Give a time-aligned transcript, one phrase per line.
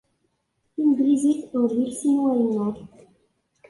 [0.73, 2.77] Tanglizit ur d iles-inu ayemmat.